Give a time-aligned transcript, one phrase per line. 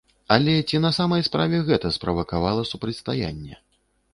[0.35, 3.63] Але ці на самай справе гэта справакавала супрацьстаянне?